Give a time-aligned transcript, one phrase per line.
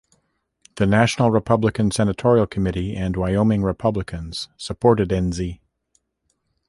[0.77, 5.59] The National Republican Senatorial Committee and Wyoming Republicans supported Enzi.